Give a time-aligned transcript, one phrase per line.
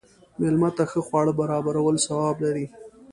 [0.39, 2.65] مېلمه ته ښه خواړه برابرول ثواب لري.